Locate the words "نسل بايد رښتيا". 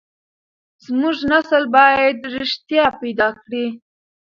1.31-2.85